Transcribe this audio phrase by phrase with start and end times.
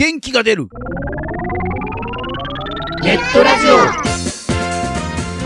[0.00, 0.66] 元気が出る。
[3.02, 3.76] ネットラジオ。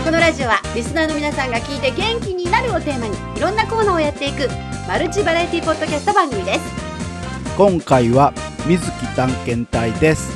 [0.05, 4.47] このラジオはリスナーの皆さんが聞いて元気になるをテーマにいろんなコーナーをやっていく
[4.87, 6.61] マルチバラエティポッドキャスト番組です。
[7.57, 8.33] 今回は
[8.65, 10.31] 水木探検隊です。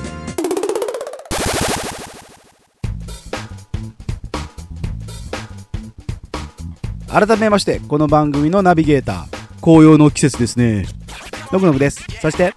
[7.08, 9.62] 改めましてこの番組のナビゲーター。
[9.62, 10.88] 紅葉の季節ですね。
[11.54, 12.06] のくのくです。
[12.22, 12.54] そして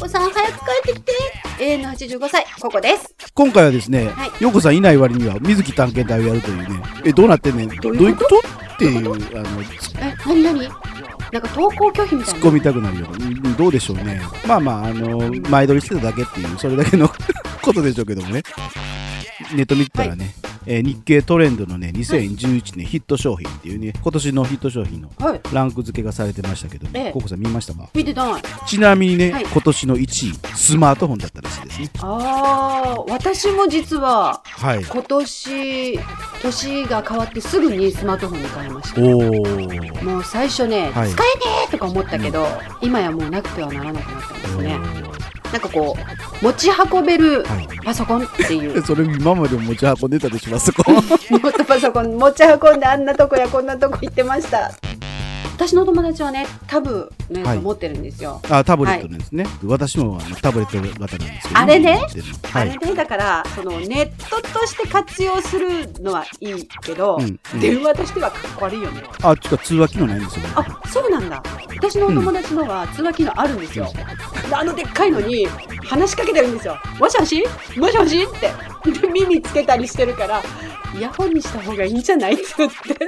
[0.00, 1.12] 横さん早く帰ってきて。
[1.60, 3.14] 永遠の85歳ここです。
[3.34, 4.42] 今回はですね、はい。
[4.42, 6.82] よこさんいない割には水木探検隊をやるというね。
[7.04, 7.68] えどうなってんねん？
[7.68, 8.38] どういうこと？
[8.38, 10.58] っていうあのツえ何何？
[11.32, 12.38] なんか投稿拒否みたいな？
[12.40, 13.08] 突っ込みたくなるよ。
[13.12, 14.22] うんどうでしょうね。
[14.46, 17.06] まあまああの前撮りしてただけっていうそれだけの
[17.60, 18.42] ことでしょうけどもね。
[19.54, 20.32] ネット見てたらね、
[20.66, 25.40] えー日経トレンドのね2011年ヒット商品っていうね今年のヒット商品のはい。
[25.52, 27.12] ランク付けがされてましたけど、ええ。
[27.12, 27.88] ココさん見ましたか？
[27.94, 28.42] 見てない。
[28.66, 29.44] ちなみにね、はい。
[29.44, 31.80] 今年の1位スマートフォンだったらしいです。
[31.80, 34.84] ねあー私も実ははい。
[34.84, 35.98] 今年
[36.42, 39.00] 年が変わってすぐにスマートフォンに変えました。
[39.00, 40.04] おー。
[40.04, 41.10] もう最初ね、はい。
[41.10, 42.46] 使えねえとか思ったけど、
[42.80, 45.09] 今やもうなくてはならなくなったんですね
[45.52, 45.96] なんかこ
[46.40, 48.82] う持ち運べるはいパソコンっていう。
[48.82, 50.84] それ今までも持ち運んでたでしょあそこ。
[50.92, 54.70] ノートパソコン持ち運んであんなとこやこんなとこ行ってました
[55.60, 57.58] 私の友達はねタブのやはい。
[57.58, 62.06] つ持ってるんですよ、あタブレットですね、私もあのタブレット型なんですけど、あれね
[62.44, 62.70] はい。
[62.70, 67.60] あれねだからそのネットとして活用するのはいいけど、うんうん。
[67.60, 69.02] 電話としてはかっこ悪いよね。
[69.22, 70.46] あ、ちか通話機能ないんですよ。
[70.54, 71.42] あそうなんだ。
[71.76, 73.86] 私のお友達のは通話機能あるんですよ、
[74.54, 75.46] あのでっかいのに
[75.84, 76.78] 話しかけてるんですよ。
[76.98, 77.44] もしもし？
[77.76, 78.22] もしもし？
[78.22, 78.90] って。
[78.98, 80.42] で耳つけたりしてるから
[80.96, 82.32] イヤホンにした方がいいんじゃない？
[82.32, 83.06] って言って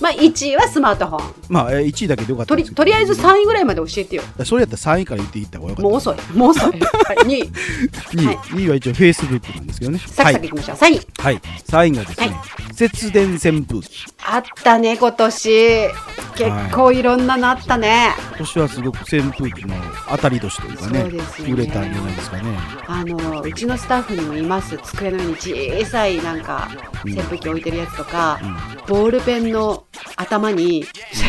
[0.00, 1.34] まあ1位はスマートフォン。
[1.48, 4.22] まあ、えー1位だけでよかったとりとりあえず3位ぐらいまで教えてよ。
[4.44, 6.16] それやったら3位から言っていった方がよかっもう遅い。
[6.34, 7.48] もう遅い、 はい、2位。
[7.90, 8.00] た。
[8.10, 8.36] 2位、はい。
[8.36, 9.98] 2位は一応 Facebook なんですけどね。
[10.06, 10.48] サクサクい。
[10.48, 11.00] きましょう、3位。
[11.18, 11.34] はい。
[11.34, 11.40] はい。
[11.68, 12.74] 3位がですね、はい。
[12.74, 14.04] 節電扇風機。
[14.26, 15.88] あったね今年。
[16.36, 19.76] 結構いろんなのあったね、今年はすごく扇風機の
[20.10, 21.54] 当たり年というかね、そうですよね。
[21.54, 22.58] 売れたんじゃないですかね。
[22.88, 24.76] あのうちのスタッフにもいます。
[24.82, 26.68] 机の上に小さいなんか
[27.04, 27.12] うん。
[27.12, 28.56] 扇風機置いてるやつとか、うん。
[28.88, 29.84] ボールペンの
[30.16, 30.84] 頭に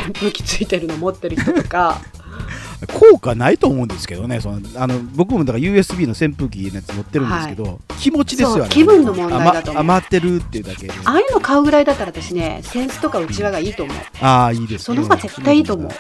[0.06, 2.02] 扇風機ついてるの持ってる人とか
[2.94, 8.70] 効果ないと思うんですけどね、そのあの僕もだから USB の扇風機のやつ持ってるんですけど、気持ちですよね。
[8.70, 10.94] 気分の問題だと思う余余ってるっていうだけで。
[11.06, 14.80] ああいうの買うぐらいだったら私ねセンスとかうちわがいいと思うああ、いいですね。
[14.80, 15.92] その方が絶対いいと思う。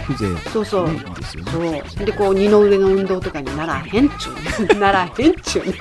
[0.00, 0.38] 風情。
[0.50, 1.02] そうそう、ね。
[1.88, 5.74] そうでこう二の腕の運動とかにならへんちゅう ならへんちゅうね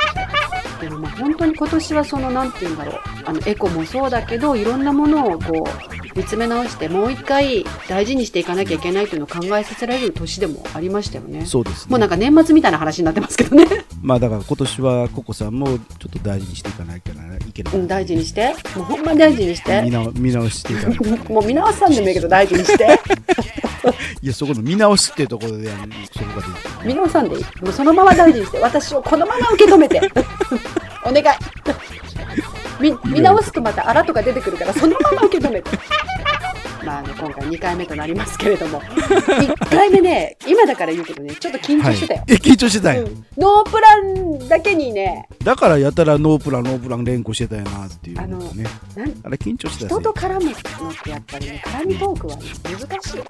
[0.81, 11.91] でもまあ本当に今年はそのなんて言うんだろうあのエコもそうだけどいろんなものをこう見つめ直してもう一回大事にしていかなきゃいけないというのを考えさせられる年でもありましたよねそうですね。
[11.91, 13.65] もうなんか年末みたいな話になってますけどね
[14.01, 15.77] まあだから今年はココさんもちょっ
[16.09, 17.13] と大事にしていかないとい
[17.53, 17.75] けない。
[17.75, 20.95] うん大事にしてもうほんまに大事にして見直見直していかな。
[21.29, 22.99] もう見直さんでもいいけど大事にして
[24.21, 27.43] いや、そこの見直しっていうところで、そこが見直さんでいい？
[27.61, 30.01] もうそのまま大事にして私をこのまま受け止めて。
[31.05, 31.37] お願い。
[32.79, 35.71] み見直すとまたあらとか出てくるからそのまま受け止めて。
[36.83, 38.81] まああの今回2回目となりますけれども。
[38.81, 43.25] 1回目ね今だから言うけどねちょっと緊張してたよ、はい、え、緊張してたんや、うん。
[43.37, 45.27] ノープランだけにね。
[45.43, 48.65] だからやたらノープラン、ノープラン連呼してたよなっていうあのね。
[48.95, 50.55] なんあれ緊張してた人と絡むのっ
[51.03, 53.21] てやっぱりね絡みトークはね難しい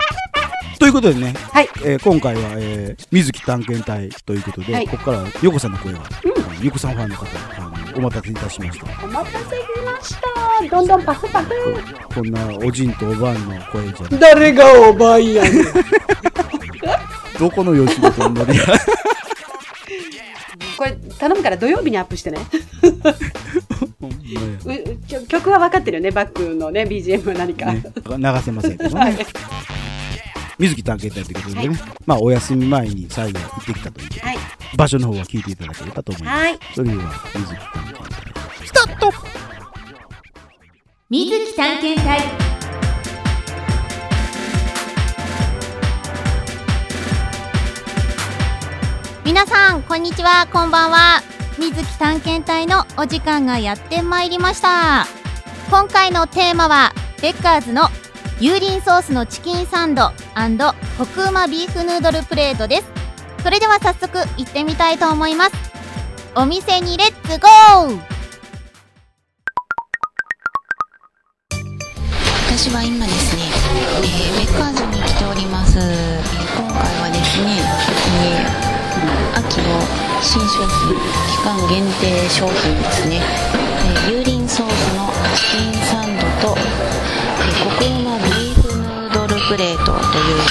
[0.80, 1.70] ということでね、はい。
[1.84, 4.88] えー今回は、えー水木探検隊ということで、はい。
[4.88, 6.06] ここからはヨコさんの声が、うん。
[6.44, 7.26] あのヨコさんファンの方、
[7.58, 8.86] あのお待たせいたしました。
[9.06, 9.52] お待たせし
[9.86, 10.22] ました。
[10.70, 11.52] どんどんパフパフ。
[12.14, 15.52] こんなおじんとおばんの声じゃ、誰がおばんやねん。
[17.40, 18.66] どこの吉本のノリや。
[20.78, 22.40] これ頼むから土曜日にアップしてね。
[24.00, 24.80] ほんまや。
[24.88, 26.12] ううきょ曲は分かってるよね。
[26.12, 29.16] バックのね BGM は何か、ね、流せませんけどはい。
[29.16, 29.26] ね。
[30.62, 34.38] 水木探検隊ということでね、まあお休み前に最後行ってきたということで、はい。
[34.78, 36.40] 場所の方は聞いていただければと思います。
[36.40, 36.60] はい。
[36.76, 37.04] それでは
[37.34, 39.12] 水木探検隊、スタート
[41.10, 42.20] 水木探検隊。
[49.26, 50.48] 皆さんこんにちは。
[50.54, 51.24] こんばんは。
[51.58, 55.08] 水木探検隊のお時間がやってまいりました。
[55.72, 57.90] 今回のテーマはベッカーズの
[58.42, 60.10] 油淋ソースのチキンサンド
[60.98, 62.86] コクうまビーフヌードルプレートです。
[63.44, 65.52] それでは早速行ってみたいと思います。
[66.36, 68.00] お店にレッツゴー！
[72.50, 73.44] 私は今ですね、
[73.98, 75.78] えーベッカーズに来ております。
[75.78, 75.86] えー
[76.58, 77.62] 今回はですね、
[79.36, 79.44] あ
[80.24, 80.98] 新商品
[81.30, 83.22] 期間限定商品ですね、
[83.86, 86.58] えー、油淋ソースのチキンサンドと、
[87.42, 90.46] えー、コクうまビーフヌードルプレートというのを、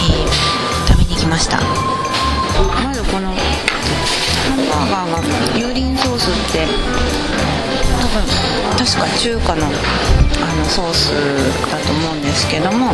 [0.00, 1.58] えー、食べに来ました。
[1.58, 3.36] まずこのハ
[4.56, 5.18] ンバーガーが
[5.54, 6.66] 油淋ソースって
[8.12, 8.22] 分
[8.76, 9.66] 確か中華の
[10.42, 11.12] あのソース
[11.70, 12.90] だと思うんですけども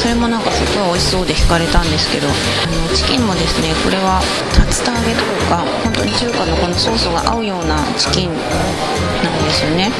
[0.00, 4.20] それもなんかすごい美味しそうで惹かれたんですけどあのチキンもですねこれは
[4.56, 9.90] 竜田揚げとか本当に中華のこのソースが合うようなチキンなんですよね。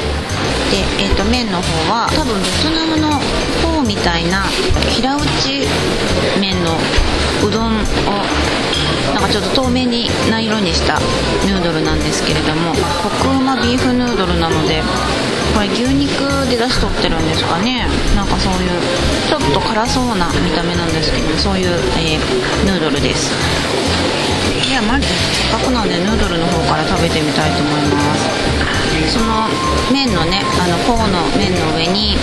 [0.71, 3.19] で、えー、と麺の方は多分ベトナムの
[3.61, 4.45] フォーみたいな
[4.93, 5.65] 平打ち
[6.39, 6.77] 麺の
[7.41, 7.81] うどん
[9.31, 10.99] ちょっと透明にな色にした
[11.45, 14.81] ヌードルなんですけれどもコクうまビーフヌードルなので
[15.53, 17.85] これ牛肉で出しとってるんですかね。
[18.15, 18.69] なんかそういう
[19.27, 23.29] ちょっと辛そうな見た目なんですけどそういう、えー、ヌードルです。
[24.69, 29.13] ではまずせっかくなんでヌードルの方から食べてみたいと思います。
[29.13, 29.49] その
[29.91, 32.15] 麺のねあのフォーの麺の上に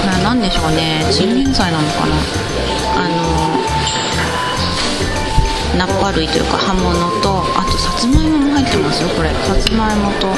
[0.00, 1.04] これは何でしょうね。
[1.12, 2.16] チンゲン菜なのかな。
[2.96, 3.37] あの
[5.76, 9.30] ナッパ類というか葉物とあとさつまいもも入ってますよこれ。
[9.30, 10.28] さつまいもと。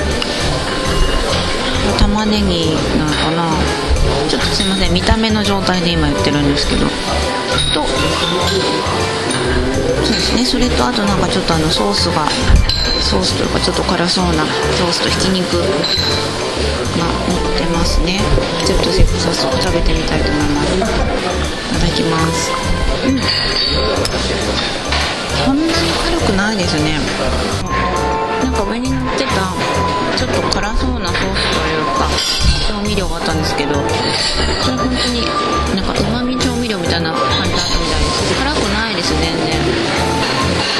[1.98, 3.50] 玉ねぎなのかな。
[4.28, 6.86] ちょっとすいません見た目の状態で今言ってるんですけど。
[6.86, 7.92] とそ
[10.10, 10.44] うですね。
[10.44, 12.26] それとあとなんかちょっとあのソースが
[13.00, 14.44] ソースというかちょっと辛そうな
[14.76, 15.66] ソースとひき肉が
[17.28, 18.20] 乗ってますね。
[18.66, 19.04] ちょっと早
[19.34, 20.68] 速食べてみたいと思います。
[20.70, 20.82] い
[21.74, 22.50] ただきます。
[23.06, 23.20] うん
[25.46, 26.98] こんなに辛くないですね。
[28.42, 29.52] なんか上に乗ってた
[30.16, 32.08] ちょっと辛そうなソースというか
[32.69, 33.75] 調味料があったんですけど
[34.62, 35.25] それ本当に
[35.76, 38.34] なんかうまみ調味料みたいな感じだったみたいです。
[38.38, 39.60] 辛くないです全然。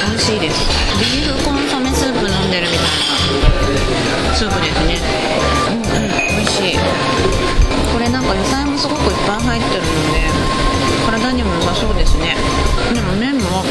[0.09, 0.65] 美味しいです。
[0.99, 2.85] ビーフコンソメスープ飲んでるみたい
[4.29, 4.99] なスープですね。
[5.69, 6.77] うんうん美味しい。
[7.93, 10.29] これなんか野菜もすごくいっぱい入ってるので
[11.05, 12.35] 体にも良さそうですね。
[12.93, 13.63] でも麺も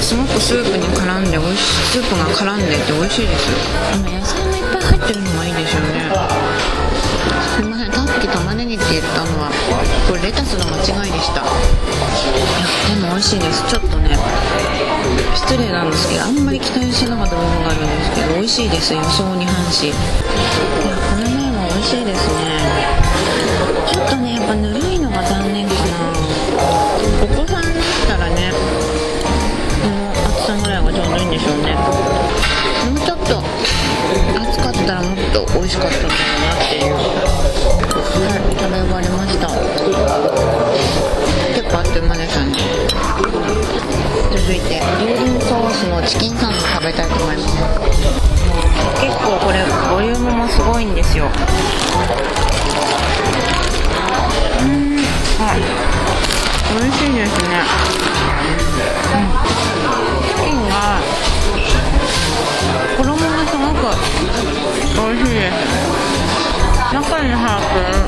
[0.00, 3.48] すごくスープに絡んで美味しいスープが絡んでて美味しいです
[4.04, 6.10] 野菜もいっぱい入ってるのがいいですよね。
[7.56, 9.50] すいませんさっき玉ねぎって言ったのは
[10.06, 11.40] これレタスの間違いでした。
[11.42, 11.50] いや
[12.94, 13.64] でも美味しいです。
[13.66, 14.16] ちょっとね
[15.34, 18.94] 失礼なんですけどあんまり期待してなかった部分があるんですけど美味しいです。
[18.94, 19.88] 予想に反し。
[19.88, 22.60] いやこの麺は美味しいですね。
[23.88, 25.85] ちょっとねやっぱぬるいのが残念かな。
[31.36, 31.74] でしょうね。
[31.76, 33.42] もうちょっと
[34.40, 37.00] 熱かったらもっと美味しかったんだろうなっていうは
[38.32, 39.44] い食べ終わりました。
[41.54, 42.56] 結構あっという間でしたね。
[44.32, 47.52] 続いて油淋ソースのチキンサンド食べたいと思います。
[49.02, 49.60] 結構これ
[49.92, 51.26] ボリュームもすごいんですよ。
[54.62, 54.96] うん
[55.36, 55.60] はい。
[56.80, 57.60] 美味しいですね。
[59.12, 61.00] うんンが
[62.96, 63.90] 衣がすごく
[64.94, 65.54] 美味しいです。
[66.92, 67.98] 中に入ってる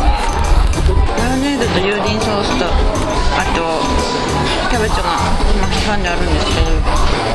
[1.19, 3.59] マヨネーズと油淋ソースとあと
[4.71, 5.07] キャベツが
[5.55, 6.67] 今挟んであるんですけど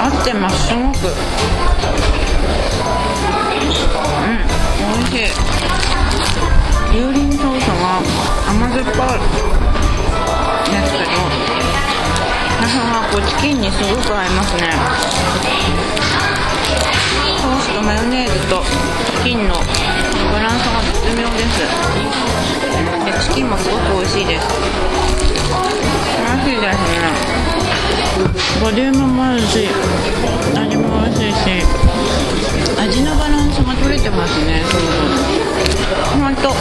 [0.03, 0.67] 合ってます。
[0.67, 0.83] すごく。
[0.83, 0.89] う
[4.25, 4.37] ん
[4.93, 5.31] 美味しい。
[6.91, 7.73] 油淋ソースが
[8.49, 9.25] 甘酸っぱいで
[10.87, 11.13] すけど
[12.63, 12.69] こ
[13.19, 14.71] れチキンにすごく合いますね。
[17.41, 18.63] ソースとマヨネーズと
[19.23, 21.59] チキンのバランスが絶妙です。
[23.05, 24.47] でチキンもすごく美味しいです。
[26.23, 27.11] 美味しいですね。
[28.61, 29.67] ボリュームもあるし
[30.55, 31.82] 味も美味しいし。
[32.83, 34.61] 味のバランスが取れてますね。
[34.67, 34.87] すごく
[36.19, 36.53] ほんとあ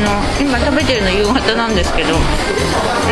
[0.00, 0.08] の
[0.40, 2.14] 今食べてるの夕方なんですけど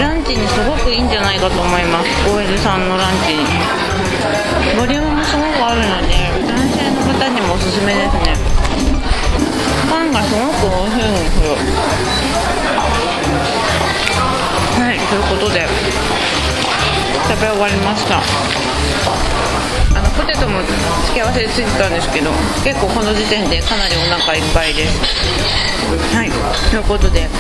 [0.00, 2.09] ランチにすごくいいんじゃないかと思います。
[2.33, 3.45] OL さんのランチに。
[4.81, 6.16] ボリュームもすごくあるので
[6.49, 8.35] 男性の方にもおすすめですね。
[9.90, 11.52] パンがすごく美味しいんですよ。
[14.81, 15.69] はいということで
[17.28, 18.63] 食べ終わりました。
[19.95, 20.61] あのポテトも
[21.07, 22.31] 付け合わせでついてたんですけど
[22.65, 24.99] 結構この時点でかなりお腹いっぱいです。
[26.15, 26.31] はい。
[26.71, 27.31] ということで今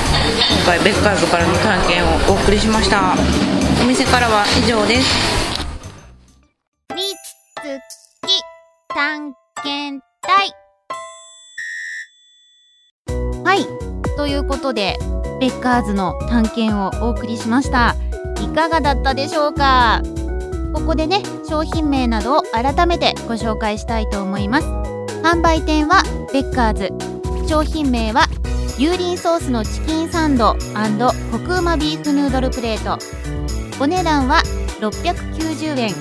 [0.66, 3.14] 回ベッカーズからの探検をお送りしました。
[3.82, 5.08] お店からは以上です。
[6.94, 7.06] みつ
[8.26, 8.40] き
[8.94, 10.52] 探検隊。
[13.44, 13.66] はい。
[14.16, 14.96] ということで
[15.40, 17.96] ベッカーズの探検をお送りしました。
[18.40, 20.02] いかがだったでしょうか？
[20.74, 24.66] ここでね商品名などを改めてご紹介したいと思います。
[25.22, 26.02] 販売店は
[26.32, 27.48] ベッカーズ。
[27.48, 28.26] 商品名は
[28.78, 30.56] 油淋ソースのチキンサンド
[31.30, 32.98] コクうまビーフヌードルプレート。
[33.80, 34.42] お値段は
[34.80, 35.94] 690円。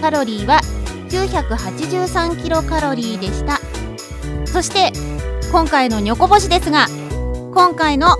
[0.00, 0.60] カロリーは
[1.08, 3.58] 983キロカロリーでした。
[4.46, 4.92] そして
[5.50, 6.86] 今回のニョコ星ですが
[7.54, 8.16] 今回の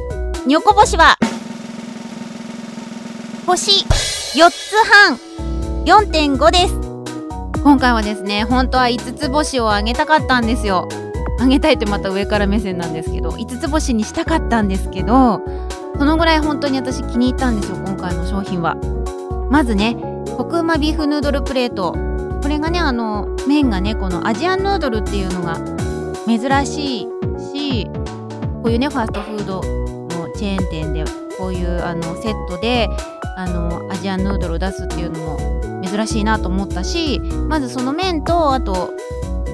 [0.46, 1.18] ニョコ星は
[3.46, 3.84] 星
[4.34, 5.23] 4つ半。
[5.84, 6.74] 4.5です。
[7.62, 10.88] 今回はですね本当は5つ星をあげたかったんですよ。
[11.38, 15.42] あげたいってまた上から目線なんですけど5つ星にしたかったんですけど
[15.98, 18.76] そのぐらい本当に私気に入ったんですよ今回の商品は。
[19.50, 19.94] まずね
[20.38, 21.92] コクうまビーフヌードルプレート。
[22.42, 25.60] これがねあの麺がねこのアジアンヌードルっていうのが
[26.26, 27.08] 珍しい
[27.52, 27.86] し
[28.62, 29.60] こういうねファーストフード
[30.18, 31.04] のチェーン店で
[31.36, 32.88] こういうあのセットで
[33.36, 38.92] あのアジアンヌードルを出すっていうのも珍しいなと思ったしまずその麺とあと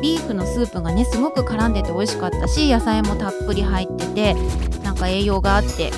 [0.02, 4.34] ビーフのスープがねすごく絡んでて美味しかったし野菜もたっぷり入ってて
[4.82, 5.90] なんか栄養があって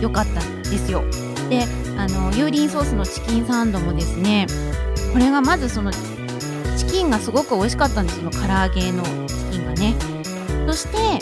[0.00, 1.04] よかったんですよ。
[1.50, 1.64] で
[1.98, 4.46] あの油淋ソースのチキンサンドもですね
[5.12, 5.98] これがまずそのチ
[6.90, 9.94] キンがすごく美味しかったんですよ唐揚げのチキンがね。
[10.66, 11.18] そして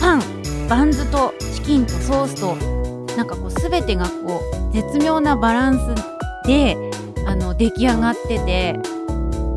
[0.00, 0.22] パン
[0.68, 2.79] バンズとチキンとソースと
[3.16, 4.40] なんかこう全てがこ
[4.70, 6.76] う絶妙なバランスで
[7.26, 8.78] あの出来上がってて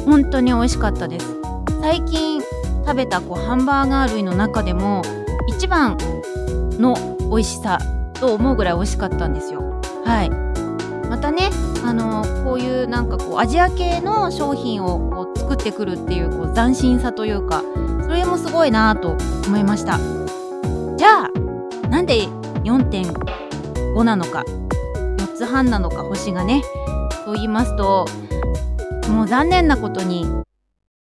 [0.06, 1.36] 本当に美味しかったです。
[1.82, 2.42] 最近
[2.86, 5.02] 食べたこうハンバーガー類の中でも
[5.48, 5.98] 一番
[6.80, 6.96] の
[7.30, 7.80] 美味しさ
[8.14, 9.82] と思うぐらい美味しかったんですよ。
[10.06, 10.30] はい。
[11.10, 11.50] またね
[11.86, 17.64] あのこういうなんかこうアジア系の商品をこう作ってくるっていうこう斬新さというか
[18.04, 19.16] それもすごいなと
[19.48, 20.00] 思いました。
[20.98, 22.28] じゃあなんで
[22.64, 23.43] 4.5
[23.94, 24.44] 5なのか
[25.18, 26.64] 4つ半なのか星がね
[27.26, 28.08] と言いますと
[29.10, 30.26] もう残念なことに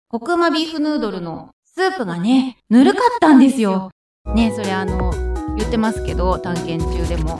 [0.08, 3.90] コクうまビーフヌードルのスープがねぬるかったんですよ。
[4.34, 5.10] ねそれあの
[5.56, 7.38] 言ってますけど探検中でも。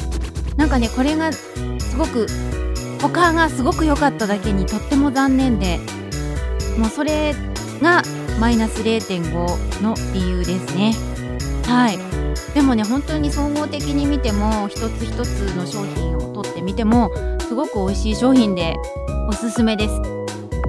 [0.57, 1.51] なんかねこれがす
[1.97, 2.27] ごく
[3.01, 5.79] 他がすごく良かっただけにとっても残念で
[6.79, 7.35] もうそれ
[7.83, 8.03] が
[8.41, 10.95] マイナス0.5の理由ですね。
[11.65, 11.99] はい。
[12.55, 18.77] でもね本当に総合的に見ても一つ一つの商品を取ってみてもすごく美味しい商品で
[19.29, 19.95] おすすめです。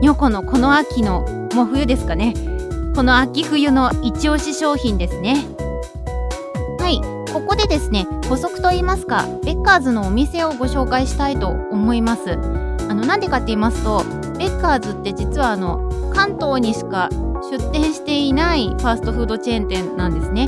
[0.01, 1.21] ニョコのこの秋の
[1.53, 2.33] もう冬ですかね。
[2.95, 5.45] この秋冬の一押し商品ですね。
[6.79, 7.01] はい。
[7.33, 12.33] ここでですね補足と言いますかベッカーズのお店をご紹介したいと思います。
[12.33, 14.03] あのなんでかって言いますと
[14.37, 17.09] ベッカーズって実はあの関東にしか
[17.49, 20.47] 出店していないファーストフードチェーン店なんですね。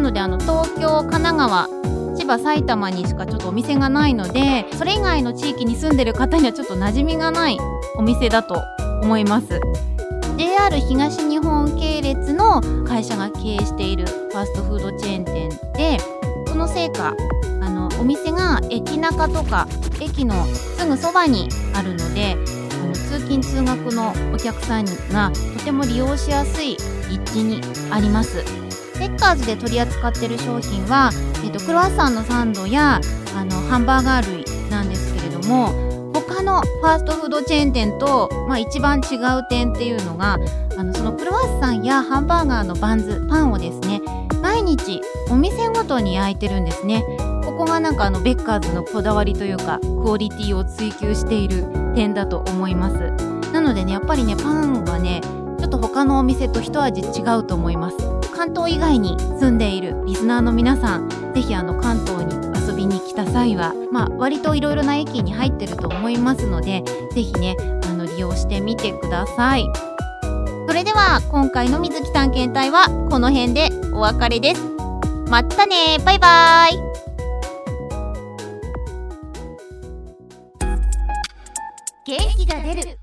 [0.00, 1.68] なのであの東京神奈川
[2.16, 7.58] 千葉埼玉にしかちょっとお店がないのでそれ以外の地域に住んでる方にはちょっと馴染みがない
[7.96, 8.62] お店だと
[9.02, 9.60] 思います。
[10.38, 15.98] JR 東日本系列の会社が経営しているファーストフードチェーン店で
[16.46, 17.14] そのせいか
[17.60, 19.68] あのお店が駅中とか
[20.00, 22.36] 駅のすぐそばにあるので
[22.82, 26.78] あの通勤通学のお客さんがとても利用しやすい
[27.10, 27.60] 立地に
[27.92, 28.59] あります。
[29.00, 31.10] ペッカーズで取り扱ってる商品は、
[31.42, 33.00] えーと、クロワッサンのサンドや
[33.34, 40.36] あのハンバーガー類なんですけれども他のファーストフードチェーン店と、まあ、一番違う点っていうのが
[40.76, 44.02] あのそのクロワッサンやハンバーガーのバンズパンをですね
[44.42, 47.02] 毎日お店ごとに焼いてるんですね。
[47.44, 51.64] ここがなんかあのベッカーズのこだわりというかクオリティを追求している
[51.94, 52.96] 点だと思います。
[53.52, 55.20] なのでねやっぱりねパンはね
[55.58, 58.19] ちょっと他のお店と一味違うと思います。
[58.40, 62.34] 関東以外に住んでいるリスナーの皆さんぜひあの関東に
[62.66, 66.82] 遊びに来た際は、まあ、割といろいろな駅に入ってると思いますので
[67.12, 67.54] ぜひね
[67.84, 69.66] あの利用してみてください。
[70.66, 74.62] それでは今回の水木探検隊はこの辺でお別れです。
[75.28, 75.98] またね。
[76.02, 76.78] バイバイ。
[82.06, 82.98] 元気が出る。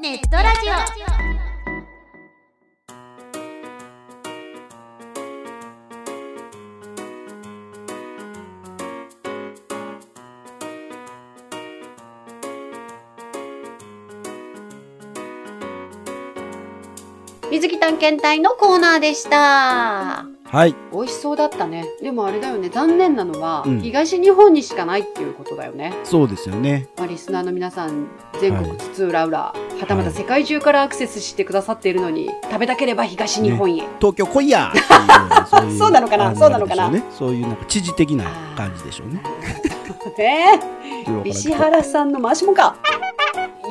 [0.00, 0.70] ネットラジ
[1.38, 1.41] オ。
[17.62, 20.26] 水木探検隊のコーナーでした。
[20.44, 20.74] はい。
[20.92, 21.86] 美味しそうだったね。
[22.02, 25.94] でもあれだよね、残念なのは、うん東日本にしかないっていうことだよね。
[26.02, 26.88] そうですよね。
[26.98, 28.08] まあ、リスナーの皆さん、
[28.40, 29.54] 全国はい津々浦々、は
[29.86, 33.84] たまた世界中からアクセスしてくださっているのに、食べたければ東日本へ。
[34.00, 34.72] 東京来いや
[35.48, 36.34] そういうそうなのかな？
[36.34, 36.90] そうなのかな？
[36.90, 37.04] ね。
[37.16, 38.24] そういうなんか知事的な
[38.56, 39.22] 感じでしょうね。
[40.18, 40.60] ね
[40.98, 42.74] えよくわからんけど石原さんの回しもか。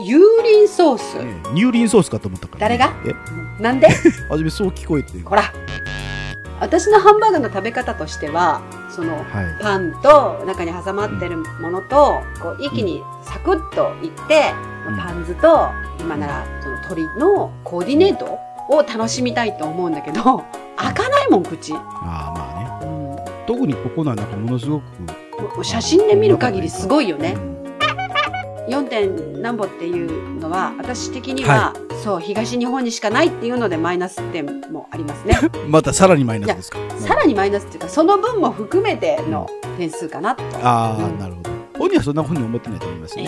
[0.03, 1.15] 油淋ソース。
[1.17, 2.77] ね乳輪ソースかと思ったから、ね。
[2.77, 2.93] 誰が？
[3.05, 3.40] え？
[3.61, 3.87] なんで？
[4.29, 5.21] 初めそう聞こえて。
[5.23, 5.43] ほら。
[6.59, 9.25] 私のハンバーグの食べ方としては、その、はい。
[9.61, 14.53] パンと中に挟まってるものと、こう一気にサクッといって、
[14.87, 18.39] うんパン酢と今ならその鶏のコーディネート
[18.69, 20.43] を楽しみたいと思うんだけど、
[20.75, 21.73] 開かないもん、口。
[21.73, 22.87] ああ、まあね。
[22.87, 24.83] うん、も特にここなんかものすごく。
[25.59, 27.39] う写真で見る限りすごいよねう。
[27.39, 27.60] ん
[28.69, 28.87] 4.
[28.89, 35.37] 点何歩っていうのは、私的には、そう、東日本にしかないっていうのでマイナス点もありますね。
[35.67, 36.77] またさらにマイナスですか？
[36.99, 40.43] さらにマイナスっていうか、その分も含めての点数かなと。
[40.63, 41.49] ああ、うんなるほど。
[41.79, 43.23] 本人はそんなふうに思ってないと思いますね。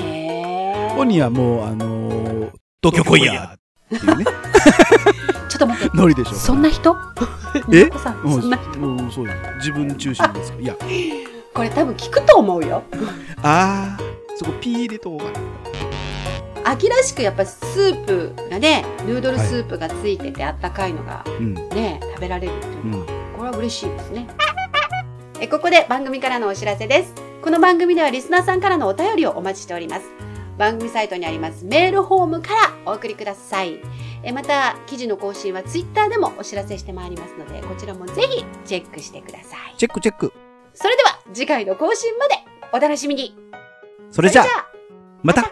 [0.90, 2.50] えー、本人はもう、あのー、
[2.84, 4.26] 東京来いやっていうね、
[5.50, 5.98] ちょっと待って。
[5.98, 6.34] ノリでしょ。
[6.36, 6.96] そんな人？
[7.74, 7.90] え？
[7.98, 9.32] さそんな、もうそうよ。
[9.58, 10.54] 自分中心です。
[10.60, 10.76] いや、
[11.54, 12.84] これ多分聞くと思うよ。
[13.42, 14.04] ああ、
[14.36, 15.40] そこピー入れとこうかな。
[16.66, 21.54] 秋らしくやっぱスープがね、ヌードルスープがついててあったかいのがうん。
[21.54, 23.38] ね、食べられるっていうのは、うん。
[23.38, 24.28] これは嬉しいですね。
[25.40, 27.14] え、ここで番組からのお知らせです。
[27.42, 30.06] この番組ではリスナーさんからのお便りをお待ちしております。
[30.58, 33.80] 番組サイトにありますメールフォームからお送りください。
[34.24, 39.76] えまた、記事の更新はツイッターでもお知らせしてまいりますので、こちらもぜひチェックしてください。
[39.78, 40.32] チェックチェック。
[40.74, 42.36] それでは次回の更新まで
[42.72, 43.53] お楽しみに。
[44.14, 44.46] それじゃあ
[45.24, 45.52] また